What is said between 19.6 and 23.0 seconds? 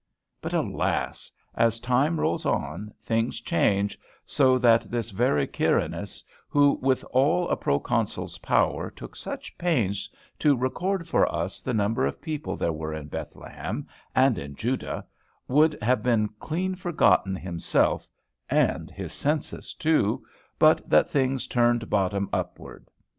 too, but that things turned bottom upward.